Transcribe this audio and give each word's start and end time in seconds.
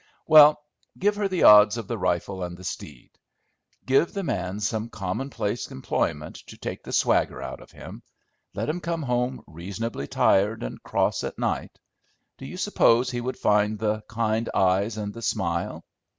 "Well, 0.25 0.63
give 0.97 1.15
her 1.17 1.27
the 1.27 1.43
odds 1.43 1.77
of 1.77 1.87
the 1.87 1.95
rifle 1.95 2.41
and 2.43 2.57
the 2.57 2.63
steed; 2.63 3.11
give 3.85 4.13
the 4.13 4.23
man 4.23 4.59
some 4.59 4.89
commonplace 4.89 5.69
employment 5.69 6.37
to 6.47 6.57
take 6.57 6.81
the 6.81 6.91
swagger 6.91 7.39
out 7.39 7.61
of 7.61 7.69
him; 7.69 8.01
let 8.55 8.67
him 8.67 8.79
come 8.81 9.03
home 9.03 9.43
reasonably 9.45 10.07
tired 10.07 10.63
and 10.63 10.81
cross 10.81 11.23
at 11.23 11.37
night, 11.37 11.77
do 12.39 12.47
you 12.47 12.57
suppose 12.57 13.11
he 13.11 13.21
would 13.21 13.37
find 13.37 13.77
the 13.77 14.01
'kind' 14.09 14.49
eyes 14.55 14.97
and 14.97 15.13
the 15.13 15.21
'smile'? 15.21 15.85